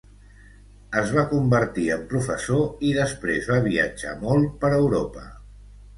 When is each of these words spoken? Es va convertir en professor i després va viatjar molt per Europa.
Es 1.01 1.11
va 1.17 1.25
convertir 1.33 1.85
en 1.97 2.07
professor 2.13 2.87
i 2.89 2.95
després 3.01 3.53
va 3.53 3.61
viatjar 3.69 4.19
molt 4.25 4.57
per 4.65 4.77
Europa. 4.79 5.29